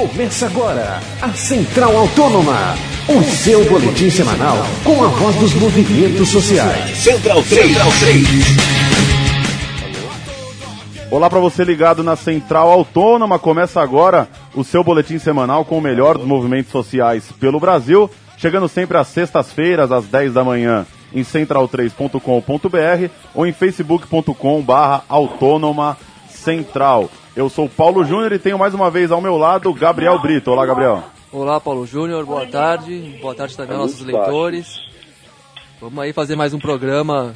Começa 0.00 0.46
agora 0.46 0.98
a 1.20 1.28
Central 1.34 1.94
Autônoma, 1.94 2.74
o 3.06 3.22
seu 3.22 3.68
boletim 3.68 4.08
semanal 4.08 4.56
com 4.82 5.04
a 5.04 5.08
voz 5.08 5.36
dos 5.36 5.52
movimentos 5.52 6.26
sociais. 6.30 6.96
Central 6.96 7.42
3. 7.42 7.66
Central 7.66 7.88
3. 8.00 8.26
Olá 11.10 11.28
para 11.28 11.38
você 11.38 11.62
ligado 11.64 12.02
na 12.02 12.16
Central 12.16 12.70
Autônoma. 12.70 13.38
Começa 13.38 13.82
agora 13.82 14.26
o 14.54 14.64
seu 14.64 14.82
boletim 14.82 15.18
semanal 15.18 15.66
com 15.66 15.76
o 15.76 15.82
melhor 15.82 16.16
dos 16.16 16.26
movimentos 16.26 16.72
sociais 16.72 17.30
pelo 17.38 17.60
Brasil, 17.60 18.10
chegando 18.38 18.68
sempre 18.68 18.96
às 18.96 19.08
sextas-feiras 19.08 19.92
às 19.92 20.06
10 20.06 20.32
da 20.32 20.42
manhã 20.42 20.86
em 21.12 21.20
central3.com.br 21.20 23.12
ou 23.34 23.46
em 23.46 23.52
facebook.com/barra 23.52 25.04
autônoma 25.10 25.98
central. 26.26 27.10
Eu 27.36 27.48
sou 27.48 27.68
Paulo 27.68 28.04
Júnior 28.04 28.32
e 28.32 28.38
tenho 28.38 28.58
mais 28.58 28.74
uma 28.74 28.90
vez 28.90 29.12
ao 29.12 29.20
meu 29.20 29.36
lado 29.36 29.72
Gabriel 29.72 30.18
Brito. 30.20 30.50
Olá, 30.50 30.66
Gabriel. 30.66 31.04
Olá, 31.30 31.60
Paulo 31.60 31.86
Júnior. 31.86 32.26
Boa 32.26 32.44
tarde. 32.44 33.18
Boa 33.20 33.34
tarde 33.34 33.56
também 33.56 33.76
aos 33.76 33.92
nossos 33.92 34.04
leitores. 34.04 34.80
Vamos 35.80 35.98
aí 36.00 36.12
fazer 36.12 36.34
mais 36.34 36.52
um 36.52 36.58
programa 36.58 37.34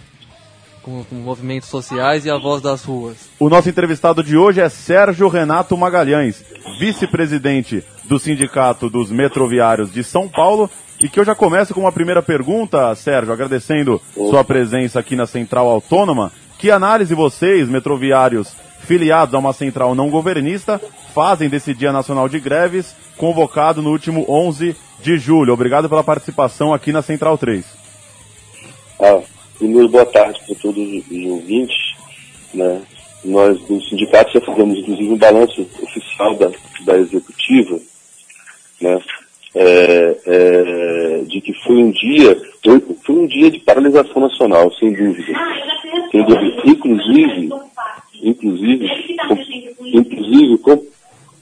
com, 0.83 1.05
com, 1.05 1.15
movimentos 1.15 1.69
sociais 1.69 2.27
e 2.27 2.31
a 2.31 2.37
voz 2.37 2.61
das 2.61 2.85
ruas. 2.85 3.31
O 3.39 3.49
nosso 3.49 3.69
entrevistado 3.69 4.23
de 4.23 4.37
hoje 4.37 4.61
é 4.61 4.69
Sérgio 4.69 5.29
Renato 5.29 5.77
Magalhães, 5.77 6.45
vice-presidente 6.81 7.85
do 8.05 8.19
Sindicato 8.19 8.91
dos 8.91 9.11
Metroviários 9.13 9.93
de 9.93 10.03
São 10.03 10.29
Paulo. 10.29 10.69
E 11.01 11.09
que 11.09 11.21
eu 11.21 11.25
já 11.25 11.35
começo 11.35 11.73
com 11.73 11.81
uma 11.81 11.93
primeira 11.93 12.23
pergunta, 12.23 12.95
Sérgio, 12.97 13.33
agradecendo 13.33 14.01
sua 14.13 14.45
presença 14.45 14.99
aqui 14.99 15.15
na 15.15 15.27
Central 15.27 15.69
Autônoma. 15.69 16.33
Que 16.59 16.71
análise 16.71 17.15
vocês, 17.15 17.69
metroviários, 17.69 18.53
filiados 18.85 19.35
a 19.35 19.39
uma 19.39 19.53
central 19.53 19.95
não 19.95 20.11
governista, 20.11 20.81
fazem 21.15 21.49
desse 21.49 21.75
Dia 21.75 21.93
Nacional 21.93 22.29
de 22.29 22.39
Greves, 22.39 22.95
convocado 23.17 23.83
no 23.83 23.91
último 23.91 24.25
11 24.29 24.77
de 25.03 25.19
julho. 25.19 25.53
Obrigado 25.53 25.89
pela 25.89 26.05
participação 26.05 26.73
aqui 26.73 26.93
na 26.93 27.03
Central 27.03 27.37
3. 27.37 27.65
Ah, 29.01 29.21
primeiro, 29.59 29.89
boa 29.89 30.07
tarde 30.07 30.41
para 30.47 30.55
todos 30.57 30.83
os 31.11 31.25
ouvintes. 31.27 31.95
Né? 32.53 32.83
Nós, 33.25 33.59
do 33.63 33.81
sindicato, 33.83 34.33
já 34.33 34.41
fizemos, 34.41 34.79
inclusive, 34.79 35.11
um 35.11 35.19
balanço 35.19 35.67
oficial 35.83 36.35
da, 36.37 36.51
da 36.85 36.99
executiva, 36.99 37.79
né? 38.81 39.01
É, 39.57 40.17
é, 40.27 41.23
de 41.29 41.41
que 41.41 41.55
foi 41.63 41.77
um 41.77 41.93
dia, 41.93 42.37
foi, 42.65 42.81
foi 43.05 43.15
um 43.15 43.27
dia 43.29 43.53
de 43.53 43.61
paralisação 43.61 44.21
nacional, 44.21 44.73
sem 44.73 44.93
dúvida. 44.93 45.33
Sem 46.11 46.25
dúvida. 46.25 46.63
Inclusive, 46.65 47.51
inclusive, 48.29 48.89
com, 49.29 49.35
inclusive, 49.87 50.59
com, 50.59 50.87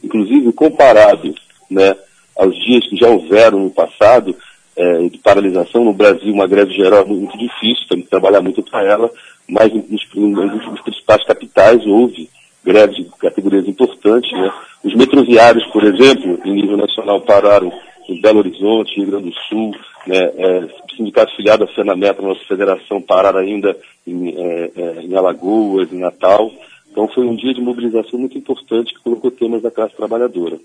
inclusive 0.03 0.53
comparado 0.53 1.35
né, 1.71 1.95
aos 2.37 2.55
dias 2.65 2.87
que 2.89 2.97
já 2.97 3.09
houveram 3.09 3.61
no 3.61 3.71
passado 3.71 4.37
é, 4.77 5.09
de 5.09 5.19
paralisação 5.19 5.85
no 5.85 5.93
Brasil, 5.93 6.33
uma 6.33 6.47
greve 6.47 6.73
geral 6.75 7.07
muito 7.07 7.37
difícil, 7.37 7.87
temos 7.89 8.05
que 8.05 8.11
trabalhar 8.11 8.41
muito 8.41 8.63
para 8.63 8.83
ela, 8.85 9.11
mas 9.49 9.73
nos, 9.73 10.09
nos, 10.15 10.65
nos, 10.67 10.81
principais 10.81 11.25
capitais 11.25 11.85
houve 11.87 12.29
greves 12.65 12.97
de 12.97 13.05
categorias 13.19 13.67
importantes. 13.69 14.33
Né? 14.33 14.53
Os 14.85 14.95
metroviários, 14.95 15.67
por 15.67 15.85
exemplo, 15.85 16.41
em 16.45 16.55
nível 16.55 16.77
nacional 16.77 17.21
pararam 17.21 17.73
em 18.09 18.21
Belo 18.21 18.39
Horizonte, 18.39 18.97
Rio 18.97 19.07
Grande 19.07 19.31
do 19.31 19.35
Sul, 19.49 19.75
né, 20.07 20.19
é, 20.37 20.69
sindicatos 20.97 21.35
filiados 21.35 21.69
à 21.69 21.75
FENAMETA, 21.75 22.23
nossa 22.23 22.45
federação, 22.45 23.01
pararam 23.01 23.39
ainda 23.39 23.77
em, 24.07 24.29
é, 24.31 24.71
é, 24.77 25.03
em 25.03 25.15
Alagoas, 25.15 25.93
em 25.93 25.99
Natal. 25.99 26.51
Então 26.93 27.09
foi 27.09 27.27
um 27.27 27.35
dia 27.35 27.55
de 27.55 27.61
mobilização 27.63 28.19
muito 28.19 28.37
importante 28.37 28.93
que 28.93 29.01
colocou 29.01 29.31
temas 29.31 29.63
da 29.63 29.71
classe 29.71 29.97
trabalhadora. 29.97 30.59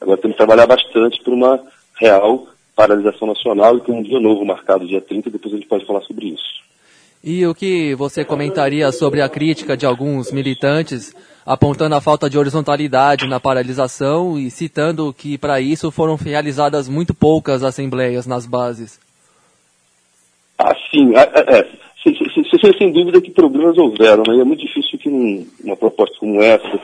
Agora 0.00 0.16
temos 0.16 0.34
que 0.34 0.38
trabalhar 0.38 0.66
bastante 0.66 1.22
por 1.22 1.34
uma 1.34 1.60
real 2.00 2.46
paralisação 2.74 3.28
nacional 3.28 3.76
e 3.76 3.80
com 3.82 3.98
um 3.98 4.02
dia 4.02 4.18
novo 4.18 4.46
marcado, 4.46 4.86
dia 4.86 5.00
30, 5.00 5.28
depois 5.28 5.52
a 5.52 5.56
gente 5.58 5.68
pode 5.68 5.84
falar 5.84 6.00
sobre 6.02 6.28
isso. 6.28 6.58
E 7.22 7.46
o 7.46 7.54
que 7.54 7.94
você 7.96 8.24
comentaria 8.24 8.90
sobre 8.92 9.20
a 9.20 9.28
crítica 9.28 9.76
de 9.76 9.84
alguns 9.84 10.32
militantes 10.32 11.14
apontando 11.44 11.94
a 11.94 12.00
falta 12.00 12.30
de 12.30 12.38
horizontalidade 12.38 13.26
na 13.26 13.38
paralisação 13.38 14.38
e 14.38 14.50
citando 14.50 15.12
que 15.12 15.36
para 15.36 15.60
isso 15.60 15.90
foram 15.90 16.14
realizadas 16.14 16.88
muito 16.88 17.12
poucas 17.12 17.62
assembleias 17.62 18.26
nas 18.26 18.46
bases? 18.46 18.98
Ah, 20.58 20.74
sim. 20.90 21.14
É, 21.14 21.20
é, 21.20 21.58
é 21.58 21.78
sem 22.60 22.92
dúvida 22.92 23.20
que 23.20 23.30
problemas 23.30 23.76
houveram, 23.76 24.22
mas 24.26 24.38
é 24.38 24.44
muito 24.44 24.64
difícil 24.64 24.98
que 24.98 25.08
uma 25.64 25.76
proposta 25.76 26.16
como 26.18 26.42
essa, 26.42 26.80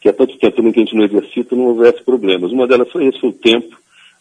que 0.00 0.08
há 0.08 0.12
tanto 0.12 0.38
tempo 0.38 0.72
que 0.72 0.80
a 0.80 0.84
gente 0.84 0.94
não 0.94 1.04
exercita, 1.04 1.56
não 1.56 1.66
houvesse 1.66 2.02
problemas. 2.02 2.52
Uma 2.52 2.66
delas 2.66 2.90
foi 2.90 3.06
esse, 3.06 3.24
o 3.24 3.32
tempo, 3.32 3.76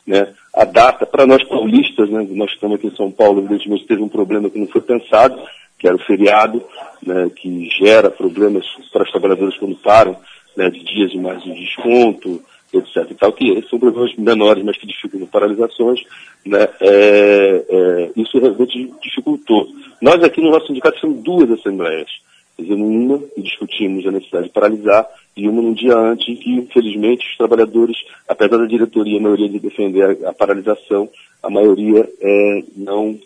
né? 0.05 0.33
A 0.53 0.65
data, 0.65 1.05
para 1.05 1.27
nós 1.27 1.43
paulistas, 1.43 2.09
né? 2.09 2.25
Nós 2.31 2.51
estamos 2.51 2.77
aqui 2.77 2.87
em 2.87 2.95
São 2.95 3.11
Paulo, 3.11 3.39
evidentemente 3.39 3.85
teve 3.85 4.01
um 4.01 4.09
problema 4.09 4.49
que 4.49 4.57
não 4.57 4.67
foi 4.67 4.81
pensado, 4.81 5.39
que 5.77 5.87
era 5.87 5.95
o 5.95 6.05
feriado, 6.05 6.63
né? 7.05 7.29
Que 7.35 7.69
gera 7.69 8.09
problemas 8.09 8.65
para 8.91 9.03
os 9.03 9.11
trabalhadores 9.11 9.57
quando 9.57 9.75
param, 9.75 10.15
né? 10.55 10.69
De 10.69 10.83
dias 10.83 11.11
de 11.11 11.19
mais 11.19 11.43
de 11.43 11.53
desconto, 11.53 12.41
etc. 12.73 13.11
E 13.11 13.15
tal, 13.15 13.31
que 13.33 13.61
são 13.69 13.77
problemas 13.79 14.15
menores, 14.15 14.63
mas 14.63 14.77
que 14.77 14.87
dificultam 14.87 15.27
paralisações, 15.27 16.01
né? 16.45 16.67
É, 16.81 17.65
é, 17.69 18.11
isso 18.15 18.39
realmente 18.39 18.91
dificultou. 19.03 19.67
Nós 20.01 20.23
aqui 20.23 20.41
no 20.41 20.51
nosso 20.51 20.67
sindicato 20.67 21.01
temos 21.01 21.23
duas 21.23 21.49
assembleias. 21.51 22.09
Fizemos 22.55 22.87
uma 22.87 23.23
e 23.35 23.41
discutimos 23.41 24.05
a 24.05 24.11
necessidade 24.11 24.47
de 24.47 24.53
paralisar 24.53 25.07
e 25.35 25.47
uma 25.47 25.61
num 25.61 25.73
dia 25.73 25.95
antes 25.95 26.25
que, 26.39 26.51
infelizmente, 26.51 27.27
os 27.27 27.37
trabalhadores, 27.37 27.97
apesar 28.27 28.57
da 28.57 28.65
diretoria, 28.65 29.19
a 29.19 29.21
maioria 29.21 29.49
de 29.49 29.59
defender 29.59 30.25
a, 30.25 30.29
a 30.29 30.33
paralisação, 30.33 31.07
a 31.43 31.49
maioria 31.49 32.09
é, 32.19 32.63
não 32.75 33.17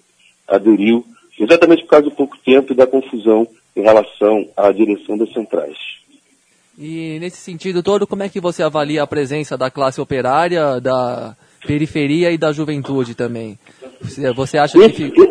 aderiu, 0.47 1.05
exatamente 1.39 1.83
por 1.83 1.89
causa 1.89 2.05
do 2.05 2.11
pouco 2.11 2.37
tempo 2.43 2.73
e 2.73 2.75
da 2.75 2.85
confusão 2.85 3.47
em 3.75 3.81
relação 3.81 4.47
à 4.57 4.69
direção 4.71 5.17
das 5.17 5.31
centrais. 5.31 5.77
E 6.77 7.17
nesse 7.19 7.37
sentido 7.37 7.81
todo, 7.81 8.05
como 8.05 8.23
é 8.23 8.29
que 8.29 8.41
você 8.41 8.63
avalia 8.63 9.03
a 9.03 9.07
presença 9.07 9.57
da 9.57 9.69
classe 9.71 10.01
operária, 10.01 10.81
da 10.81 11.35
periferia 11.65 12.31
e 12.31 12.37
da 12.37 12.51
juventude 12.51 13.15
também? 13.15 13.57
Você 14.35 14.57
acha 14.57 14.77
esse, 14.79 15.09
que... 15.09 15.30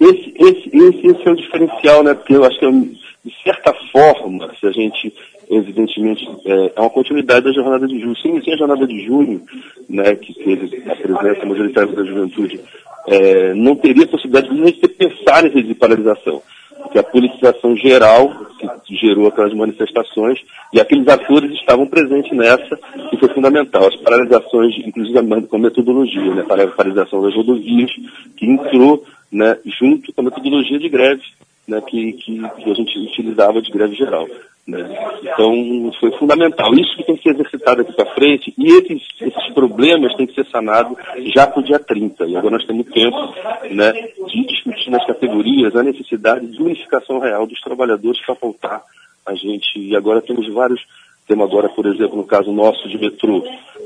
Esse, 0.00 0.34
esse, 0.38 0.70
esse, 0.72 1.06
esse 1.06 1.28
é 1.28 1.30
o 1.30 1.36
diferencial, 1.36 2.02
né? 2.02 2.14
Porque 2.14 2.34
eu 2.34 2.44
acho 2.44 2.58
que, 2.58 2.64
é 2.64 2.70
de 2.70 3.42
certa 3.42 3.74
forma, 3.92 4.50
se 4.58 4.66
a 4.66 4.70
gente, 4.70 5.12
evidentemente, 5.50 6.26
é, 6.46 6.72
é 6.74 6.80
uma 6.80 6.88
continuidade 6.88 7.44
da 7.44 7.52
jornada 7.52 7.86
de 7.86 8.00
junho. 8.00 8.16
Sim, 8.16 8.40
sim, 8.42 8.52
a 8.52 8.56
jornada 8.56 8.86
de 8.86 9.04
junho, 9.04 9.42
né, 9.88 10.14
que 10.16 10.32
teve 10.34 10.82
a 10.90 10.96
presença 10.96 11.44
majoritária 11.44 11.92
da 11.92 12.04
juventude, 12.04 12.60
é, 13.06 13.52
não 13.54 13.76
teria 13.76 14.06
possibilidade 14.06 14.54
de 14.54 14.64
gente 14.64 14.80
ter 14.80 14.88
pensar 14.88 15.44
em 15.44 15.74
paralisação 15.74 16.42
que 16.90 16.98
a 16.98 17.02
politização 17.02 17.76
geral 17.76 18.30
que 18.84 18.96
gerou 18.96 19.28
aquelas 19.28 19.54
manifestações 19.54 20.40
e 20.72 20.80
aqueles 20.80 21.06
atores 21.08 21.52
estavam 21.52 21.86
presentes 21.86 22.32
nessa 22.36 22.78
e 23.12 23.16
foi 23.16 23.28
fundamental. 23.28 23.86
As 23.86 23.96
paralisações, 23.96 24.74
inclusive 24.78 25.46
com 25.46 25.56
a 25.56 25.58
metodologia, 25.58 26.34
né, 26.34 26.42
a 26.42 26.66
paralisação 26.68 27.22
das 27.22 27.34
rodovias, 27.34 27.90
que 28.36 28.46
entrou 28.46 29.04
né, 29.30 29.58
junto 29.64 30.12
com 30.12 30.20
a 30.20 30.24
metodologia 30.24 30.78
de 30.78 30.88
greve 30.88 31.22
né, 31.66 31.80
que, 31.82 32.12
que, 32.14 32.40
a 32.70 32.74
gente 32.74 32.98
utilizava 32.98 33.62
de 33.62 33.70
greve 33.70 33.94
geral. 33.94 34.26
Né? 34.66 34.78
Então, 35.22 35.92
foi 36.00 36.10
fundamental. 36.18 36.72
Isso 36.74 36.96
que 36.96 37.04
tem 37.04 37.16
que 37.16 37.22
ser 37.22 37.30
exercitado 37.30 37.82
aqui 37.82 37.92
para 37.92 38.14
frente, 38.14 38.52
e 38.58 38.66
esses, 38.66 39.02
esses 39.20 39.54
problemas 39.54 40.14
têm 40.16 40.26
que 40.26 40.34
ser 40.34 40.46
sanados 40.46 40.96
já 41.34 41.46
para 41.46 41.60
o 41.60 41.64
dia 41.64 41.78
30. 41.78 42.26
E 42.26 42.36
agora 42.36 42.56
nós 42.56 42.66
temos 42.66 42.86
tempo 42.86 43.34
né, 43.70 43.92
de 44.26 44.46
discutir 44.46 44.90
nas 44.90 45.06
categorias 45.06 45.74
a 45.74 45.82
necessidade 45.82 46.46
de 46.46 46.62
unificação 46.62 47.18
real 47.18 47.46
dos 47.46 47.60
trabalhadores 47.60 48.20
para 48.24 48.34
faltar 48.34 48.82
a 49.26 49.34
gente. 49.34 49.78
E 49.78 49.96
agora 49.96 50.20
temos 50.20 50.48
vários 50.52 50.80
temos 51.30 51.48
agora, 51.48 51.68
por 51.68 51.86
exemplo, 51.86 52.16
no 52.16 52.24
caso 52.24 52.50
nosso 52.50 52.88
de 52.88 52.98
metrô, 52.98 53.44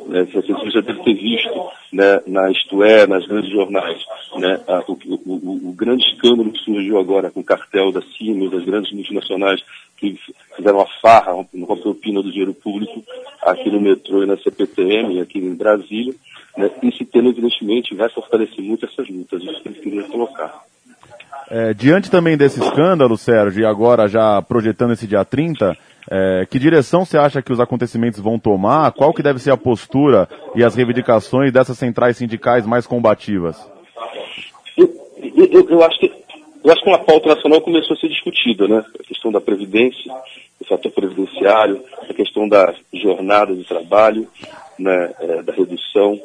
né, 0.08 0.26
que 0.26 0.40
você 0.40 0.70
já 0.70 0.80
deve 0.80 1.02
ter 1.02 1.14
visto 1.14 1.68
né, 1.92 2.20
na 2.26 2.50
Isto 2.50 2.82
É, 2.82 3.06
nas 3.06 3.26
grandes 3.26 3.50
jornais, 3.50 4.04
né, 4.36 4.60
a, 4.66 4.80
o, 4.86 4.98
o, 5.26 5.68
o, 5.70 5.72
grande 5.72 6.04
escândalo 6.04 6.50
que 6.50 6.58
surgiu 6.60 6.98
agora 6.98 7.30
com 7.30 7.40
o 7.40 7.44
cartel 7.44 7.92
da 7.92 8.02
Siemens, 8.02 8.50
das 8.50 8.64
grandes 8.64 8.92
multinacionais 8.92 9.62
que 9.96 10.18
fizeram 10.56 10.78
uma 10.78 10.88
farra 11.00 11.32
no 11.52 11.66
propina 11.76 12.22
do 12.22 12.30
dinheiro 12.30 12.54
público 12.54 13.02
aqui 13.42 13.70
no 13.70 13.80
metrô 13.80 14.22
e 14.22 14.26
na 14.26 14.36
CPTM, 14.36 15.20
aqui 15.20 15.38
em 15.38 15.54
Brasília. 15.54 16.14
Né, 16.56 16.70
esse 16.82 17.04
tema, 17.04 17.28
evidentemente, 17.30 17.94
vai 17.94 18.08
fortalecer 18.08 18.62
muito 18.62 18.86
essas 18.86 19.08
lutas, 19.08 19.42
isso 19.42 19.60
que 19.62 19.68
eu 19.68 19.74
queria 19.74 20.02
colocar. 20.04 20.64
É, 21.50 21.74
diante 21.74 22.10
também 22.10 22.36
desse 22.36 22.60
escândalo, 22.60 23.18
Sérgio, 23.18 23.62
e 23.62 23.66
agora 23.66 24.08
já 24.08 24.40
projetando 24.42 24.92
esse 24.92 25.06
dia 25.06 25.24
30, 25.24 25.76
é, 26.10 26.46
que 26.50 26.58
direção 26.58 27.04
você 27.04 27.16
acha 27.16 27.42
que 27.42 27.52
os 27.52 27.60
acontecimentos 27.60 28.20
vão 28.20 28.38
tomar? 28.38 28.92
Qual 28.92 29.12
que 29.12 29.22
deve 29.22 29.38
ser 29.38 29.50
a 29.50 29.56
postura 29.56 30.28
e 30.54 30.62
as 30.62 30.74
reivindicações 30.74 31.52
dessas 31.52 31.78
centrais 31.78 32.16
sindicais 32.16 32.66
mais 32.66 32.86
combativas? 32.86 33.56
Eu, 34.76 34.92
eu, 35.36 35.68
eu, 35.70 35.82
acho 35.84 35.98
que 35.98 36.12
eu 36.64 36.72
acho 36.72 36.82
que 36.82 36.88
uma 36.88 36.98
pauta 36.98 37.28
nacional 37.28 37.60
começou 37.60 37.96
a 37.96 38.00
ser 38.00 38.08
discutida, 38.08 38.66
né? 38.66 38.84
A 38.98 39.02
questão 39.02 39.30
da 39.30 39.40
previdência, 39.40 40.12
o 40.60 40.64
fator 40.64 40.90
previdenciário, 40.92 41.82
a 42.08 42.14
questão 42.14 42.48
da 42.48 42.74
jornada 42.92 43.54
de 43.54 43.64
trabalho, 43.64 44.26
né, 44.78 45.14
é, 45.20 45.42
da 45.42 45.52
redução, 45.52 46.18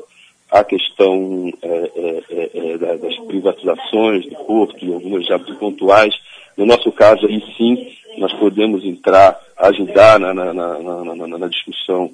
a 0.51 0.63
questão 0.63 1.51
é, 1.61 1.67
é, 1.67 2.23
é, 2.31 2.73
é 2.73 2.97
das 2.97 3.15
privatizações 3.27 4.25
do 4.25 4.35
porto 4.45 4.83
e 4.83 4.91
algumas 4.91 5.25
já 5.25 5.37
pontuais. 5.37 6.13
No 6.59 6.65
nosso 6.65 6.91
caso, 6.91 7.25
aí 7.25 7.41
sim, 7.55 7.87
nós 8.17 8.33
podemos 8.33 8.83
entrar, 8.83 9.39
ajudar 9.55 10.19
na, 10.19 10.33
na, 10.33 10.53
na, 10.53 11.37
na 11.37 11.47
discussão, 11.47 12.11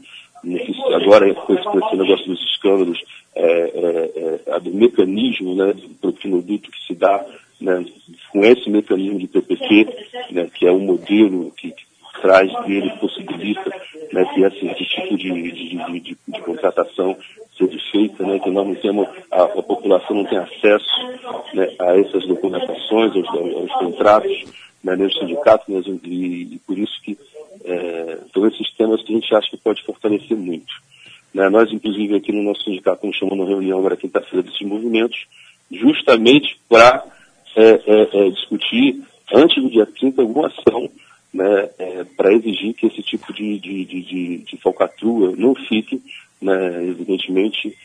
agora 0.93 1.33
com 1.33 1.53
esse, 1.55 1.95
negócio 1.97 2.27
dos 2.27 2.39
escândalos, 2.51 2.99
do 4.61 4.71
mecanismo 4.71 5.55
né, 5.55 5.73
do 5.99 6.13
produto 6.13 6.69
que 6.69 6.85
se 6.85 6.93
dá 6.93 7.25
né, 7.59 7.83
com 8.31 8.45
esse 8.45 8.69
mecanismo 8.69 9.17
de 9.17 9.27
PPP, 9.27 9.87
né, 10.29 10.47
que 10.53 10.67
é 10.67 10.71
um 10.71 10.79
modelo 10.79 11.51
que 11.57 11.73
traz 12.21 12.51
dele, 12.65 12.89
possibilita 12.99 13.69
né, 14.11 14.25
que 14.33 14.43
esse, 14.43 14.65
esse 14.67 14.85
tipo 14.85 15.17
de, 15.17 15.51
de, 15.51 15.99
de, 15.99 16.17
de, 16.27 16.41
contratação 16.41 17.17
seja 17.57 17.79
feita, 17.91 18.25
né, 18.25 18.39
que 18.39 18.49
nós 18.49 18.67
não 18.67 18.75
temos, 18.75 19.07
a, 19.31 19.43
a 19.43 19.63
população 19.63 20.15
não 20.15 20.25
tem 20.25 20.37
acesso 20.37 21.17
né, 21.53 21.69
a 21.79 21.97
essas 21.97 22.27
documentações, 22.27 23.15
aos, 23.15 23.27
aos 23.27 23.71
contratos, 23.73 24.43
né, 24.83 24.95
nem 24.95 25.07
os 25.07 25.17
sindicatos, 25.17 25.67
né, 25.67 25.99
e, 26.03 26.55
e, 26.55 26.61
por 26.65 26.77
isso 26.77 27.01
que 27.03 27.17
é, 27.63 28.19
são 28.33 28.47
esses 28.47 28.71
temas 28.75 29.01
que 29.03 29.13
a 29.13 29.15
gente 29.15 29.35
acha 29.35 29.49
que 29.49 29.57
pode 29.57 29.83
fortalecer 29.83 30.37
muito. 30.37 30.73
Né, 31.33 31.49
nós, 31.49 31.71
inclusive, 31.71 32.15
aqui 32.15 32.31
no 32.31 32.43
nosso 32.43 32.63
sindicato, 32.63 32.97
estamos 32.97 33.17
chamando 33.17 33.39
uma 33.39 33.49
reunião 33.49 33.79
agora 33.79 33.97
quinta-feira 33.97 34.43
desses 34.43 34.65
movimentos, 34.65 35.25
justamente 35.71 36.57
para 36.69 37.03
é, 37.55 37.69
é, 37.85 38.27
é, 38.27 38.29
discutir, 38.29 39.01
antes 39.33 39.61
do 39.61 39.69
dia 39.69 39.85
30, 39.85 40.21
alguma 40.21 40.47
ação 40.47 40.89
né, 41.35 41.69
é, 41.77 42.03
para 42.15 42.33
exigir 42.33 42.73
que 42.73 42.87
esse 42.87 43.01
tipo 43.01 43.33
de, 43.33 43.59
de, 43.59 43.83
de, 43.83 44.37
de, 44.37 44.57
falcatrua 44.63 45.33
não 45.35 45.53
fique, 45.53 46.01
né, 46.41 46.87
evidentemente, 46.87 47.75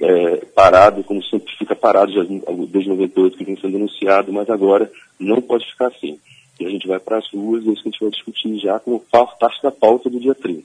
é, 0.00 0.36
parado, 0.54 1.04
como 1.04 1.22
sempre 1.24 1.54
fica 1.58 1.76
parado 1.76 2.10
já, 2.10 2.22
desde 2.70 2.88
98 2.88 3.36
que 3.36 3.44
vem 3.44 3.60
sendo 3.60 3.76
anunciado, 3.76 4.32
mas 4.32 4.48
agora 4.48 4.90
não 5.20 5.42
pode 5.42 5.66
ficar 5.66 5.88
assim. 5.88 6.18
E 6.58 6.64
a 6.64 6.70
gente 6.70 6.88
vai 6.88 6.98
para 6.98 7.18
as 7.18 7.30
ruas 7.30 7.64
e 7.64 7.68
é 7.68 7.72
isso 7.72 7.82
que 7.82 7.88
a 7.88 7.92
gente 7.92 8.00
vai 8.00 8.10
discutir 8.10 8.58
já 8.60 8.80
como 8.80 9.00
parte 9.00 9.62
da 9.62 9.70
pauta 9.70 10.08
do 10.08 10.18
dia 10.18 10.34
30. 10.34 10.64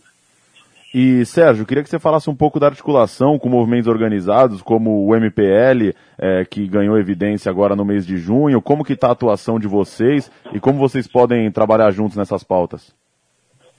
E, 0.94 1.26
Sérgio, 1.26 1.66
queria 1.66 1.84
que 1.84 1.90
você 1.90 2.00
falasse 2.00 2.30
um 2.30 2.36
pouco 2.36 2.60
da 2.60 2.68
articulação 2.68 3.40
com 3.40 3.48
movimentos 3.48 3.88
organizados, 3.88 4.62
como 4.62 5.06
o 5.06 5.16
MPL, 5.16 5.96
é, 6.18 6.44
que 6.44 6.68
ganhou 6.68 6.98
evidência 6.98 7.50
agora 7.50 7.78
no 7.78 7.86
mês 7.86 8.06
de 8.06 8.18
junho, 8.18 8.62
como 8.62 8.84
que 8.84 8.92
está 8.94 9.08
a 9.08 9.12
atuação 9.12 9.58
de 9.58 9.70
vocês 9.70 10.30
e 10.54 10.60
como 10.60 10.78
vocês 10.78 11.08
podem 11.08 11.50
trabalhar 11.50 11.92
juntos 11.92 12.18
nessas 12.18 12.44
pautas? 12.44 12.94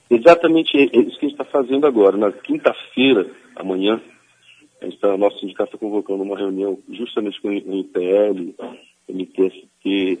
Exatamente 0.09 0.75
isso 0.75 1.19
que 1.19 1.25
a 1.25 1.29
gente 1.29 1.39
está 1.39 1.45
fazendo 1.45 1.85
agora. 1.85 2.17
Na 2.17 2.31
quinta-feira, 2.31 3.27
amanhã, 3.55 4.01
a 4.81 4.85
gente 4.85 4.97
tá, 4.97 5.15
nosso 5.15 5.39
sindicato 5.39 5.75
está 5.75 5.77
convocando 5.77 6.23
uma 6.23 6.37
reunião 6.37 6.79
justamente 6.91 7.39
com 7.39 7.49
o 7.49 7.51
MPL, 7.51 8.55
MTST, 9.07 10.19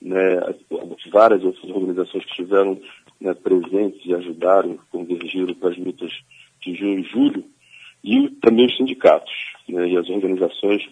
né, 0.00 0.40
várias 1.12 1.44
outras 1.44 1.70
organizações 1.70 2.24
que 2.24 2.30
estiveram 2.30 2.80
né, 3.20 3.34
presentes 3.34 4.00
e 4.04 4.14
ajudaram, 4.14 4.78
convergiram 4.90 5.54
para 5.54 5.70
as 5.70 5.78
lutas 5.78 6.12
de 6.60 6.74
junho 6.74 7.00
e 7.00 7.02
julho, 7.04 7.44
e 8.02 8.28
também 8.40 8.66
os 8.66 8.76
sindicatos 8.76 9.32
né, 9.68 9.88
e 9.88 9.96
as 9.96 10.08
organizações 10.08 10.88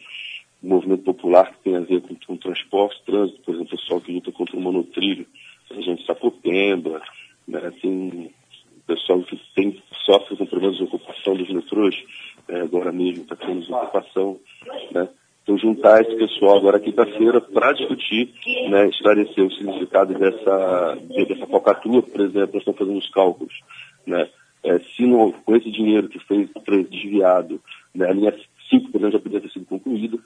movimento 0.62 1.04
popular 1.04 1.52
que 1.52 1.62
tem 1.62 1.76
a 1.76 1.80
ver 1.80 2.00
com, 2.02 2.14
com 2.14 2.36
transporte, 2.36 3.00
trânsito, 3.06 3.40
por 3.42 3.54
exemplo, 3.54 3.74
o 3.74 3.78
pessoal 3.78 4.00
que 4.00 4.12
luta 4.12 4.32
contra 4.32 4.56
o 4.56 4.60
monotrilho, 4.60 5.26
a 5.70 5.80
gente 5.80 6.04
Sapopemba, 6.04 7.00
né, 7.46 7.72
tem 7.80 8.30
pessoal 8.88 9.22
que 9.22 9.38
tem, 9.54 9.82
sofre 10.06 10.34
com 10.36 10.46
problemas 10.46 10.78
de 10.78 10.84
ocupação 10.84 11.36
dos 11.36 11.50
metrôs, 11.50 11.94
né, 12.48 12.62
agora 12.62 12.90
mesmo 12.90 13.22
está 13.22 13.36
tendo 13.36 13.60
ocupação, 13.72 14.40
né, 14.90 15.08
juntar 15.58 16.00
esse 16.02 16.16
pessoal 16.16 16.58
agora 16.58 16.80
quinta-feira 16.80 17.40
para 17.40 17.72
discutir, 17.72 18.32
né, 18.70 18.88
esclarecer 18.88 19.44
o 19.44 19.52
significado 19.52 20.14
dessa, 20.14 20.98
dessa 21.28 21.46
falcatrua, 21.46 22.02
por 22.02 22.20
exemplo, 22.20 22.50
nós 22.54 22.62
estamos 22.62 22.78
fazendo 22.78 22.98
os 22.98 23.10
cálculos. 23.10 23.54
Né, 24.06 24.28
é, 24.64 24.78
se 24.78 25.06
não, 25.06 25.32
com 25.32 25.56
esse 25.56 25.70
dinheiro 25.70 26.08
que 26.08 26.18
foi 26.18 26.48
desviado, 26.84 27.60
né, 27.94 28.08
a 28.08 28.12
linha 28.12 28.34
5, 28.70 28.90
por 28.90 28.98
exemplo, 28.98 29.12
já 29.12 29.18
poderia 29.18 29.40
ter 29.40 29.52
sido 29.52 29.66
concluída, 29.66 30.18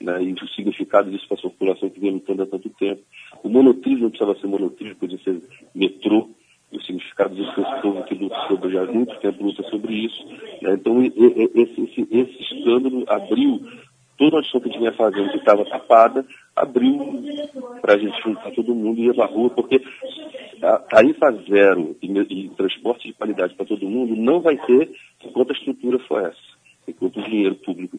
né, 0.00 0.22
e 0.22 0.32
o 0.32 0.48
significado 0.48 1.10
disso 1.10 1.26
para 1.28 1.38
a 1.38 1.42
população 1.42 1.88
que 1.90 2.00
vem 2.00 2.10
lutando 2.10 2.42
há 2.42 2.46
tanto 2.46 2.68
tempo. 2.70 3.02
O 3.42 3.48
monotrilho 3.48 4.02
não 4.02 4.10
precisava 4.10 4.38
ser 4.38 4.46
monotrilho, 4.46 4.96
podia 4.96 5.18
ser 5.18 5.40
metrô, 5.74 6.28
o 6.72 6.80
significado 6.82 7.34
disso 7.34 7.52
para 7.54 7.70
esse 7.70 7.82
povo 7.82 8.02
que 8.04 8.14
luta 8.14 8.36
sobre, 8.48 8.72
já 8.72 8.82
há 8.82 8.86
muito 8.86 9.14
tempo 9.20 9.44
luta 9.44 9.62
sobre 9.64 9.94
isso. 9.94 10.26
Né? 10.62 10.74
Então, 10.74 11.02
esse, 11.04 11.80
esse, 11.82 12.08
esse 12.10 12.42
escândalo 12.42 13.04
abriu 13.08 13.60
toda 14.22 14.38
a 14.38 14.42
que 14.42 14.56
a 14.56 14.60
gente 14.60 14.78
vinha 14.78 14.92
fazendo, 14.92 15.30
que 15.30 15.38
estava 15.38 15.64
tapada, 15.64 16.24
abriu 16.54 17.22
para 17.80 17.94
a 17.94 17.98
gente 17.98 18.22
juntar 18.22 18.52
todo 18.52 18.74
mundo 18.74 19.00
e 19.00 19.08
ir 19.08 19.14
para 19.14 19.24
a 19.24 19.28
rua, 19.28 19.50
porque 19.50 19.82
a 20.62 20.78
tarifa 20.78 21.32
zero 21.50 21.96
e, 22.00 22.06
e 22.06 22.48
transporte 22.50 23.08
de 23.08 23.14
qualidade 23.14 23.54
para 23.54 23.66
todo 23.66 23.88
mundo 23.88 24.14
não 24.14 24.40
vai 24.40 24.56
ter 24.58 24.92
enquanto 25.24 25.50
a 25.50 25.54
estrutura 25.54 25.98
for 26.00 26.22
essa. 26.24 26.52
Enquanto 26.86 27.18
o 27.18 27.22
dinheiro 27.22 27.56
público 27.56 27.98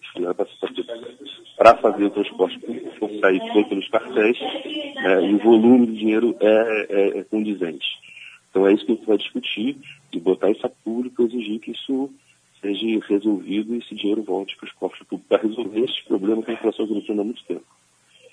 para 1.57 1.75
fazer 1.77 2.05
o 2.05 2.09
transporte 2.09 2.59
público 2.59 2.91
for 2.99 3.09
sair 3.19 3.41
foi 3.51 3.65
pelos 3.65 3.89
cartéis, 3.89 4.39
né, 4.39 5.29
e 5.29 5.35
o 5.35 5.39
volume 5.39 5.87
de 5.87 5.97
dinheiro 5.97 6.35
é, 6.39 6.87
é, 6.89 7.19
é 7.19 7.23
condizente. 7.23 7.85
Então 8.49 8.65
é 8.67 8.73
isso 8.73 8.85
que 8.85 8.93
a 8.93 8.95
gente 8.95 9.07
vai 9.07 9.17
discutir 9.17 9.77
e 10.11 10.19
botar 10.19 10.51
isso 10.51 10.65
a 10.65 10.69
público, 10.69 11.23
exigir 11.23 11.59
que 11.59 11.71
isso 11.71 12.09
seja 12.63 13.05
resolvido 13.07 13.75
e 13.75 13.79
esse 13.79 13.93
dinheiro 13.93 14.23
volte 14.23 14.55
para 14.55 14.65
os 14.65 14.73
cofres 14.73 15.03
públicos 15.03 15.27
para 15.27 15.47
resolver 15.47 15.81
esse 15.81 16.03
problema 16.07 16.41
que 16.41 16.51
a 16.51 16.53
inflação 16.53 16.87
vem 16.87 17.05
há 17.07 17.23
muito 17.23 17.43
tempo. 17.43 17.65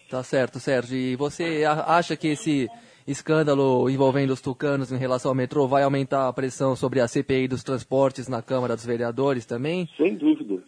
Tá 0.08 0.22
certo, 0.22 0.58
Sérgio. 0.58 0.96
E 0.96 1.16
você 1.16 1.64
acha 1.86 2.16
que 2.16 2.28
esse 2.28 2.68
escândalo 3.06 3.88
envolvendo 3.90 4.30
os 4.30 4.40
tucanos 4.40 4.92
em 4.92 4.96
relação 4.96 5.30
ao 5.30 5.34
metrô 5.34 5.66
vai 5.66 5.82
aumentar 5.82 6.28
a 6.28 6.32
pressão 6.32 6.74
sobre 6.76 7.00
a 7.00 7.08
CPI 7.08 7.48
dos 7.48 7.62
transportes 7.62 8.28
na 8.28 8.40
Câmara 8.40 8.76
dos 8.76 8.86
Vereadores 8.86 9.44
também? 9.44 9.88
Sem 9.96 10.14
dúvida. 10.14 10.62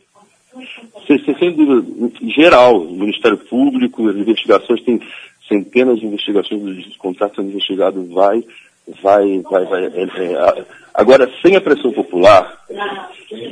Sem, 1.07 1.19
sem 1.39 1.53
dúvida. 1.57 2.13
Em 2.21 2.31
geral, 2.31 2.83
o 2.83 2.93
Ministério 2.93 3.39
Público, 3.39 4.09
as 4.09 4.17
investigações, 4.17 4.83
tem 4.83 5.01
centenas 5.49 5.99
de 5.99 6.07
investigações 6.07 6.63
dos 6.63 6.97
contratos 6.97 7.37
sendo 7.37 7.51
investigados, 7.51 8.09
vai, 8.09 8.45
vai, 9.03 9.41
vai, 9.41 9.65
vai. 9.67 9.85
É, 9.87 10.03
é, 10.03 10.65
agora, 10.95 11.31
sem 11.41 11.57
a 11.57 11.61
pressão 11.61 11.93
popular, 11.93 12.65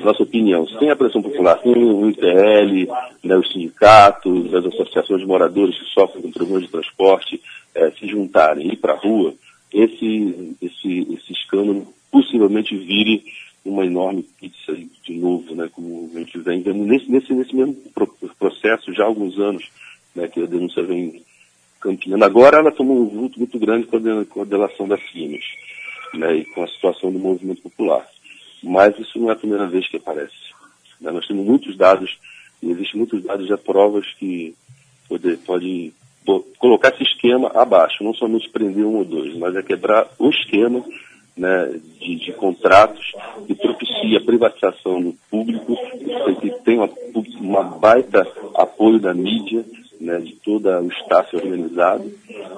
nossa 0.03 0.23
opinião, 0.23 0.67
sem 0.67 0.91
a 0.91 0.97
pressão 0.97 1.23
popular, 1.23 1.59
sem 1.63 1.73
o 1.73 2.09
ITL, 2.11 2.93
né, 3.23 3.37
os 3.37 3.51
sindicatos, 3.53 4.55
as 4.55 4.67
associações 4.67 5.21
de 5.21 5.27
moradores 5.27 5.79
que 5.79 5.85
sofrem 5.87 6.23
com 6.23 6.31
problemas 6.31 6.63
de 6.63 6.69
transporte, 6.69 7.41
é, 7.75 7.91
se 7.93 8.07
juntarem 8.09 8.67
e 8.67 8.73
ir 8.73 8.77
para 8.77 8.95
a 8.95 8.99
rua, 8.99 9.35
esse, 9.73 10.57
esse, 10.61 11.07
esse 11.15 11.33
escândalo 11.33 11.87
possivelmente 12.11 12.77
vire 12.77 13.23
uma 13.65 13.85
enorme 13.85 14.25
pizza 14.41 14.75
de 14.75 15.15
novo, 15.15 15.55
né, 15.55 15.69
como 15.73 16.11
a 16.15 16.19
gente 16.19 16.39
vem 16.39 16.63
vendo 16.63 16.85
nesse, 16.85 17.11
nesse, 17.11 17.33
nesse 17.33 17.55
mesmo 17.55 17.77
processo 18.39 18.93
já 18.95 19.05
há 19.05 19.07
alguns 19.07 19.39
anos, 19.39 19.69
né, 20.15 20.27
que 20.27 20.43
a 20.43 20.47
denúncia 20.47 20.83
vem 20.83 21.23
caminhando. 21.81 22.25
Agora 22.25 22.59
ela 22.59 22.71
tomou 22.71 23.01
um 23.01 23.09
vulto 23.09 23.39
muito 23.39 23.59
grande 23.59 23.87
com 23.87 23.97
a, 23.97 24.25
com 24.27 24.43
a 24.43 24.45
delação 24.45 24.87
das 24.87 25.01
Siemens, 25.11 25.45
né, 26.15 26.37
e 26.37 26.45
com 26.45 26.63
a 26.63 26.69
situação 26.69 27.11
do 27.11 27.19
movimento 27.19 27.63
popular. 27.63 28.07
Mas 28.63 28.99
isso 28.99 29.19
não 29.19 29.31
é 29.31 29.33
a 29.33 29.37
primeira 29.37 29.67
vez 29.67 29.89
que 29.89 29.97
aparece. 29.97 30.51
Né? 31.01 31.11
Nós 31.11 31.27
temos 31.27 31.47
muitos 31.47 31.77
dados, 31.77 32.19
e 32.63 32.71
existem 32.71 32.99
muitos 32.99 33.23
dados 33.25 33.49
já 33.49 33.57
provas 33.57 34.05
que 34.19 34.55
pode, 35.09 35.37
pode 35.39 35.93
colocar 36.59 36.91
esse 36.91 37.03
esquema 37.03 37.51
abaixo, 37.55 38.05
não 38.05 38.15
somente 38.15 38.51
prender 38.51 38.85
um 38.85 38.97
ou 38.97 39.05
dois, 39.05 39.37
mas 39.37 39.57
é 39.57 39.63
quebrar 39.63 40.09
o 40.19 40.29
esquema 40.29 40.85
né, 41.37 41.81
de, 41.99 42.17
de, 42.17 42.33
contratos 42.33 43.13
que 43.47 43.55
propicia 43.55 44.19
a 44.19 44.25
privatização 44.25 45.01
do 45.01 45.15
público, 45.31 45.75
que 46.41 46.51
tem 46.65 46.77
uma, 46.77 46.91
uma 47.41 47.63
baita 47.63 48.27
apoio 48.55 48.99
da 48.99 49.15
mídia, 49.15 49.65
né, 50.01 50.19
de 50.19 50.35
todo 50.37 50.69
o 50.69 50.89
staff 50.89 51.37
organizado, 51.37 52.11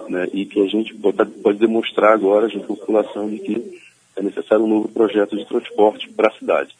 né, 0.08 0.28
e 0.32 0.46
que 0.46 0.60
a 0.60 0.68
gente 0.68 0.94
pode, 0.94 1.58
demonstrar 1.58 2.12
agora 2.12 2.48
junto 2.48 2.72
à 2.72 2.76
população 2.76 3.28
de 3.28 3.38
que 3.38 3.82
é 4.16 4.22
necessário 4.22 4.64
um 4.64 4.68
novo 4.68 4.88
projeto 4.88 5.36
de 5.36 5.44
transporte 5.46 6.08
para 6.10 6.28
a 6.28 6.38
cidade. 6.38 6.76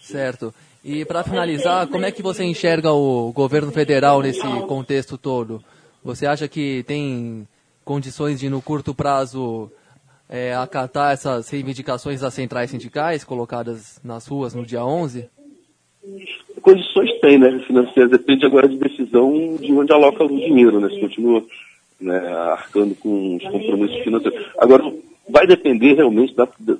Certo. 0.00 0.54
E 0.84 1.04
para 1.04 1.22
finalizar, 1.22 1.86
como 1.86 2.04
é 2.04 2.10
que 2.10 2.22
você 2.22 2.42
enxerga 2.42 2.92
o 2.92 3.32
governo 3.32 3.70
federal 3.70 4.20
nesse 4.20 4.42
contexto 4.66 5.16
todo? 5.16 5.62
Você 6.02 6.26
acha 6.26 6.48
que 6.48 6.82
tem 6.84 7.46
condições 7.84 8.40
de, 8.40 8.48
no 8.48 8.60
curto 8.60 8.94
prazo, 8.94 9.70
é, 10.28 10.54
acatar 10.54 11.12
essas 11.12 11.48
reivindicações 11.50 12.20
das 12.20 12.34
centrais 12.34 12.70
sindicais 12.70 13.22
colocadas 13.22 14.00
nas 14.02 14.26
ruas 14.26 14.54
no 14.54 14.66
dia 14.66 14.84
11? 14.84 15.28
Condições 16.62 17.10
tem, 17.20 17.38
né? 17.38 17.58
Financeiras 17.66 18.10
depende 18.10 18.46
agora 18.46 18.68
de 18.68 18.76
decisão 18.76 19.56
de 19.60 19.72
onde 19.72 19.92
aloca 19.92 20.24
o 20.24 20.28
dinheiro, 20.28 20.80
né? 20.80 20.88
Se 20.88 21.00
continua 21.00 21.44
né, 22.00 22.18
arcando 22.52 22.94
com 22.94 23.36
os 23.36 23.42
compromissos 23.42 23.98
financeiros. 24.02 24.46
Agora, 24.58 24.92
vai 25.28 25.46
depender 25.46 25.94
realmente 25.94 26.34
da, 26.34 26.48
da 26.58 26.74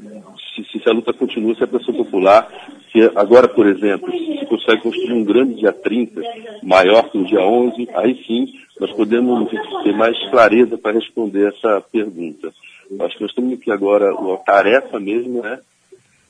se, 0.54 0.78
se, 0.78 0.88
a 0.88 0.92
luta 0.92 1.12
continua, 1.12 1.54
se 1.54 1.64
a 1.64 1.66
pressão 1.66 1.94
popular 1.94 2.48
Se 2.90 3.00
agora, 3.14 3.48
por 3.48 3.66
exemplo, 3.66 4.10
se 4.12 4.46
consegue 4.46 4.82
construir 4.82 5.14
um 5.14 5.24
grande 5.24 5.54
dia 5.54 5.72
30, 5.72 6.20
maior 6.62 7.10
que 7.10 7.18
o 7.18 7.24
dia 7.24 7.40
11, 7.40 7.88
aí 7.94 8.22
sim 8.26 8.52
nós 8.78 8.92
podemos 8.92 9.50
ter 9.82 9.92
mais 9.94 10.18
clareza 10.30 10.76
para 10.76 10.92
responder 10.92 11.54
essa 11.54 11.80
pergunta. 11.80 12.52
Acho 13.00 13.16
que 13.16 13.22
nós 13.22 13.34
temos 13.34 13.58
que 13.60 13.70
agora, 13.70 14.12
a 14.12 14.36
tarefa 14.38 14.98
mesmo 15.00 15.46
é 15.46 15.58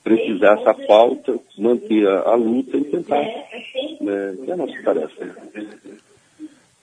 precisar 0.02 0.58
essa 0.58 0.74
pauta, 0.74 1.38
manter 1.56 2.06
a, 2.06 2.30
a 2.30 2.34
luta 2.34 2.76
e 2.76 2.84
tentar, 2.84 3.22
né, 4.00 4.36
que 4.44 4.50
é 4.50 4.54
a 4.54 4.56
nossa 4.56 4.82
tarefa. 4.82 5.26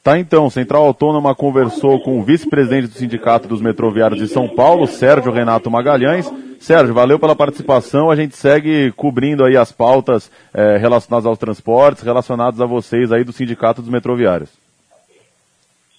Tá 0.02 0.18
então, 0.18 0.50
Central 0.50 0.86
Autônoma 0.86 1.36
conversou 1.36 2.00
com 2.00 2.20
o 2.20 2.24
vice-presidente 2.24 2.88
do 2.88 2.94
Sindicato 2.94 3.48
dos 3.48 3.62
Metroviários 3.62 4.20
de 4.20 4.28
São 4.28 4.48
Paulo, 4.48 4.88
Sérgio 4.88 5.32
Renato 5.32 5.70
Magalhães. 5.70 6.32
Sérgio, 6.60 6.94
valeu 6.94 7.20
pela 7.20 7.36
participação. 7.36 8.10
A 8.10 8.16
gente 8.16 8.36
segue 8.36 8.92
cobrindo 8.94 9.44
aí 9.44 9.58
as 9.58 9.72
pautas 9.72 10.32
eh, 10.54 10.78
relacionadas 10.78 11.26
aos 11.26 11.38
transportes, 11.38 12.04
relacionadas 12.04 12.60
a 12.60 12.66
vocês 12.66 13.12
aí 13.12 13.24
do 13.24 13.34
Sindicato 13.34 13.82
dos 13.82 13.92
Metroviários. 13.92 14.50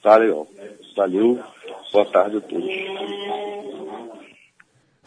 Tá 0.02 0.16
legal. 0.16 0.46
Valeu. 0.96 1.38
Boa 1.92 2.06
tarde 2.06 2.38
a 2.38 2.40
todos. 2.40 2.70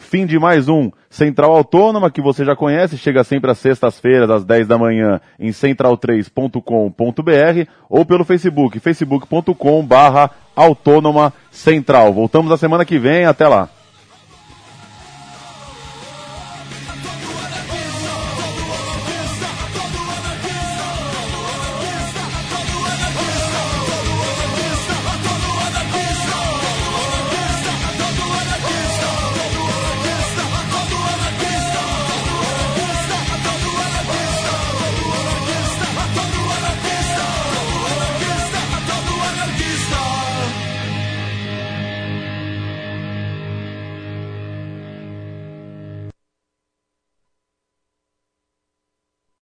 Fim 0.03 0.25
de 0.25 0.37
mais 0.37 0.67
um 0.67 0.91
Central 1.09 1.55
Autônoma, 1.55 2.11
que 2.11 2.21
você 2.21 2.45
já 2.45 2.55
conhece, 2.55 2.97
chega 2.97 3.23
sempre 3.23 3.49
às 3.49 3.57
sextas-feiras, 3.57 4.29
às 4.29 4.43
10 4.43 4.67
da 4.67 4.77
manhã, 4.77 5.19
em 5.39 5.49
central3.com.br 5.49 7.69
ou 7.89 8.05
pelo 8.05 8.25
Facebook, 8.25 8.79
facebook.com 8.79 9.83
barra 9.83 10.29
Autônoma 10.55 11.33
Central. 11.49 12.13
Voltamos 12.13 12.51
na 12.51 12.57
semana 12.57 12.85
que 12.85 12.99
vem, 12.99 13.25
até 13.25 13.47
lá. 13.47 13.69